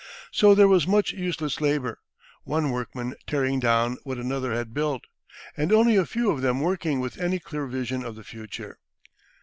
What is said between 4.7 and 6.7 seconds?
built, and only a few of them